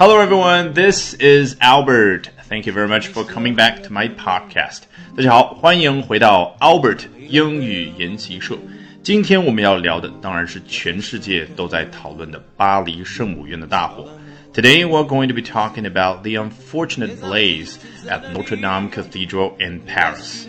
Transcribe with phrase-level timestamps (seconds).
[0.00, 0.72] Hello, everyone.
[0.72, 2.30] This is Albert.
[2.48, 4.84] Thank you very much for coming back to my podcast.
[5.14, 8.56] 大家好，欢迎回到 Albert 英语研习社。
[9.02, 14.08] 今天我们要聊的当然是全世界都在讨论的巴黎圣母院的大火。
[14.54, 17.74] Today we're going to be talking about the unfortunate blaze
[18.08, 20.46] at Notre Dame Cathedral in Paris.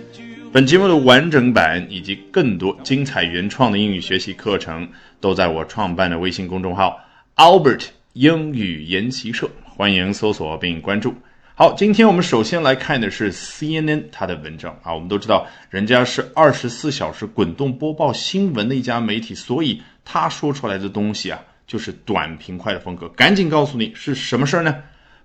[0.54, 4.88] 本节目的完整版以及更多精彩原创的英语学习课程，
[5.20, 7.02] 都在我创办的微信公众号
[7.36, 11.16] Albert 英语研习社，欢迎搜索并关注。
[11.56, 14.94] 好，今天我们首先来看的是 CNN 它的文章啊。
[14.94, 23.08] 我们都知道，人家是二十四小时滚动播报新闻的一家媒体，所以他说出来的东西啊，就是短平快的风格。
[23.10, 24.76] 赶紧告诉你是什么事儿呢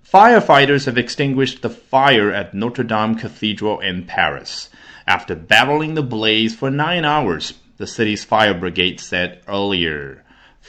[0.09, 4.67] ？Firefighters have extinguished the fire at Notre Dame Cathedral in Paris
[5.05, 7.51] after battling the blaze for nine hours.
[7.77, 10.19] The city's fire brigade said earlier.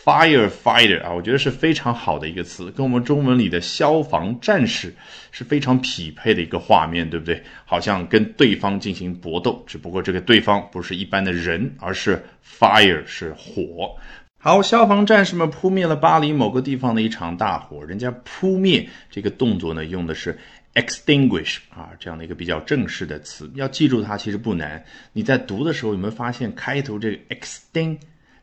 [0.04, 4.94] Firefighter 啊，我觉得是非常好的一个词，跟我们中文里的消防战士
[5.32, 7.42] 是非常匹配的一个画面，对不对？
[7.66, 13.94] 好像跟对方进行搏斗，只不过这个对方不是一般的人，而是 fire 是火。
[14.38, 17.84] 好，消防战士们扑灭了巴黎某个地方的一场大火。
[17.84, 20.38] 人家扑灭这个动作呢，用的是
[20.74, 23.50] extinguish 啊这样的一个比较正式的词。
[23.56, 24.82] 要记住它其实不难。
[25.12, 27.98] 你在读的时候有没有发现开头这个 extinct？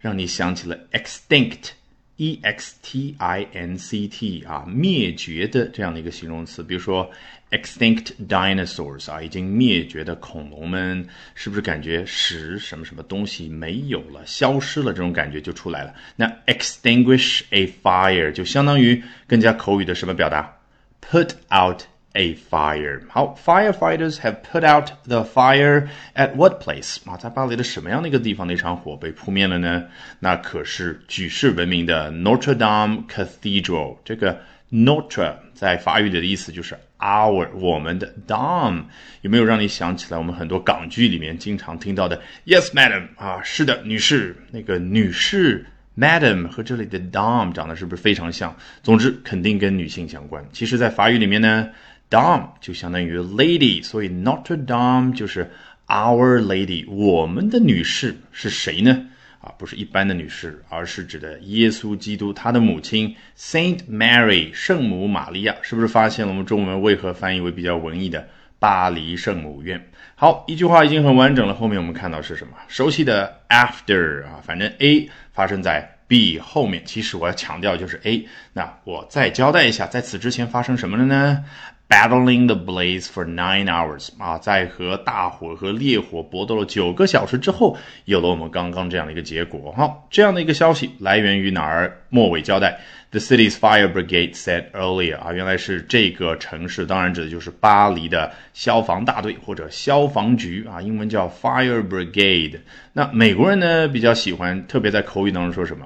[0.05, 6.61] 让你想起了 extinct，e x t i n c t 啊，灭绝的这样的一个形容词。
[6.61, 7.09] 比如说
[7.49, 14.93] extinct dinosaurs 啊，已经灭绝的恐龙们，是不是感觉使什么什么东西没有了、消失了？
[14.93, 15.95] 这种感觉就出来了。
[16.15, 20.55] 那 extinguish a fire 就相当于更加口语的什么表达
[21.01, 21.81] ？put out。
[22.15, 23.01] A fire。
[23.07, 26.97] 好，firefighters have put out the fire at what place？
[27.09, 29.83] 啊，在巴黎的什么样的一个地方，那场火被扑灭了呢？
[30.19, 33.97] 那可是举世闻名的 Notre Dame Cathedral。
[34.03, 34.39] 这个
[34.71, 38.83] Notre 在法语里的意思就是 our 我们的 Dame，
[39.21, 45.65] 有没有让你想起来我们很多港剧里面经常听到的 Yes, madam 啊，是的，女士，那个女士。
[45.97, 48.53] Madam 和这里的 Dame 长得是不是非常像？
[48.83, 50.45] 总之，肯定跟女性相关。
[50.51, 51.69] 其实，在法语里面呢
[52.09, 55.51] Dome 就相当于 lady，所以 Notre Dame 就是
[55.87, 59.07] Our Lady，我们的女士是谁呢？
[59.39, 65.55] 啊，不是一般的女士，而是指的耶稣基督，他的母亲 Saint Mary，圣母玛利亚。
[65.61, 68.27] 是不是发现了我们中文为何翻译为比较文艺的
[68.57, 69.87] 巴黎圣母院？
[70.15, 72.53] 好，一句话已经很完整了，后面我们看到是什么？
[72.67, 78.27] 熟悉的 after 啊，反正 A 发生在 B 后面，其实我要强调就是 A。
[78.53, 81.43] 那我再交代一下，在此之前发生什么了呢
[81.87, 89.71] ？Battling the blaze for nine hours 啊，在和大火和烈火搏斗了九个小时之后，有了我们刚刚这样的一个结果。
[89.77, 92.01] 好，这样的一个消息来源于哪儿？
[92.09, 92.79] 末尾交代
[93.11, 102.59] ，The city's fire brigade said earlier 啊，原来是这个城市，当然指的就是巴黎的消防大队或者消防局啊，英文叫 fire brigade。
[102.93, 105.85] 那美国人呢比较喜欢，特别在口语当中说什么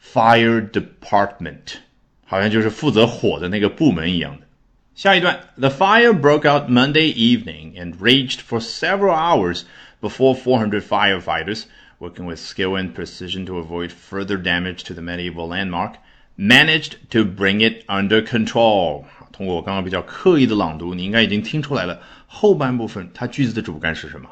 [0.00, 1.78] fire department，
[2.24, 4.46] 好像就是负责火的那个部门一样的。
[4.95, 9.61] 下一段，The fire broke out Monday evening and raged for several hours
[10.01, 11.65] before 400 firefighters,
[11.99, 15.93] working with skill and precision to avoid further damage to the medieval landmark,
[16.35, 19.05] managed to bring it under control.
[19.31, 22.01] 通过我刚刚比较刻意的朗读，你应该已经听出来了。
[22.25, 24.27] 后半部分它句子的主干是什么？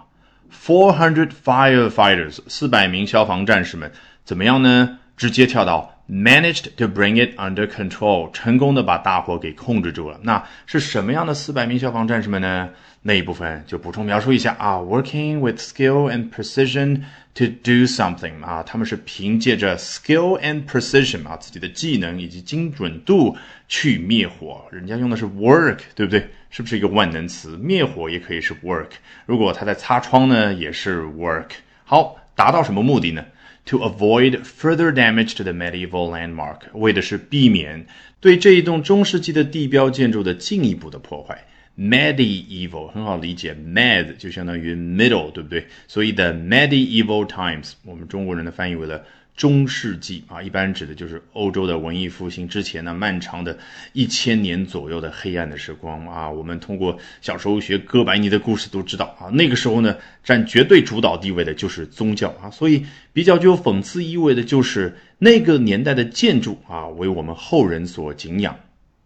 [0.52, 3.92] 400 firefighters，四百名消防战士们
[4.24, 4.98] 怎么样呢？
[5.16, 10.19] 直接跳到 managed to bring it under control，成功的把大火给控制住了。
[10.23, 12.71] 那是什么样的四百名消防战士们呢？
[13.03, 17.01] 那一部分就补充描述一下啊，working with skill and precision
[17.33, 23.35] to do something 啊，他们是凭借着 skill and precision 啊自己的技能以及精准度
[23.69, 24.67] 去灭火。
[24.71, 26.29] 人家用的是 work，对不对？
[26.51, 27.57] 是不是一个万能词？
[27.57, 28.91] 灭火也可以是 work，
[29.25, 31.47] 如果他在擦窗呢，也是 work。
[31.85, 33.25] 好，达到什么目的呢
[33.66, 37.86] ？to avoid further damage to the medieval landmark，为的是避免
[38.20, 41.46] 对这一栋中世纪的地标建筑的进一步的破坏。
[41.78, 45.68] Medieval 很好理解，med 就相当于 middle，对不对？
[45.88, 49.04] 所以 the medieval times，我们中国人的翻译为了。
[49.41, 53.57] 中世纪啊，一般指的就是欧洲的文艺复兴之前呢，漫长的
[53.95, 56.29] 一千年左右的黑暗的时光啊。
[56.29, 62.85] 我们通过小时候学哥白尼的故事都知道啊，那个时候呢，占绝对主导地位的就是宗教啊，所以
[63.15, 68.55] 比较具有讽刺意味的就是那个年代的建筑啊，为我们后人所敬仰。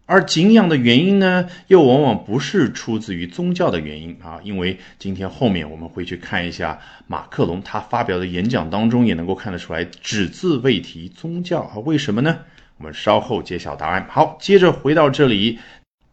[0.05, 12.37] 而敬仰的原因呢，又往往不是出自于宗教的原因啊，因为今天后面我们会去看一下马克龙他发表的演讲当中，也能够看得出来，只字未提宗教啊，为什么呢？
[12.77, 14.05] 我们稍后揭晓答案。
[14.09, 15.59] 好，接着回到这里。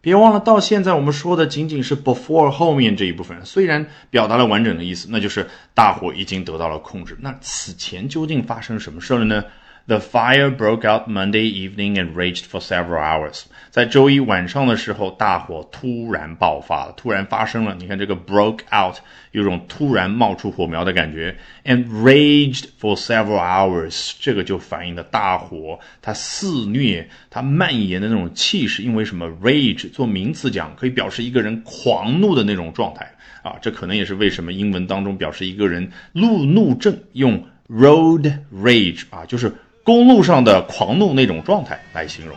[0.00, 7.16] 别忘了，到现在我们说的仅仅是 before 后面这一部分，虽然表达了完整的意思，那就是大火已经得到了控制。
[7.20, 9.44] 那此前究竟发生什么事了呢
[9.86, 13.42] ？The fire broke out Monday evening and raged for several hours。
[13.70, 17.74] 在周一晚上的时候，大火突然爆发了，突然发生了。
[17.78, 18.96] 你看这个 broke out，
[19.32, 21.36] 有种突然冒出火苗的感觉。
[21.64, 28.82] And raged for several hours，这个就反映了大火它肆虐、它蔓延的那种气势。
[28.82, 33.10] 因为什么？rage 做名词讲，可以表示一个人狂怒的那种状态
[33.42, 33.56] 啊。
[33.60, 39.52] 这可能也是为什么英文当中表示一个人路怒症用 road rage 啊，就是。
[39.83, 42.35] 公路上的狂怒那种状态来形容。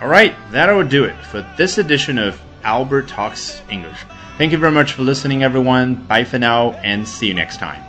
[0.00, 3.98] All right, that will do it for this edition of Albert Talks English.
[4.38, 5.96] Thank you very much for listening, everyone.
[6.06, 7.82] Bye for now, and see you next time.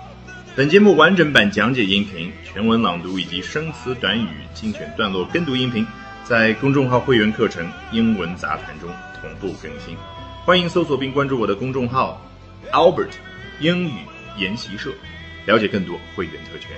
[0.56, 5.86] 本节目完整版讲解音频、全文朗读以及生词短语精选段落跟读音频，
[6.24, 8.90] 在公众号会员课程《英文杂谈》中
[9.22, 9.96] 同步更新。
[10.44, 12.20] 欢迎搜索并关注我的公众号
[12.72, 13.12] Albert
[13.60, 13.94] 英语
[14.38, 14.90] 研习社，
[15.46, 16.72] 了解更多会员特权。